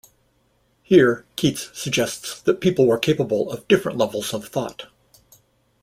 [0.81, 4.87] Here Keats suggests that people were capable of different levels of thought.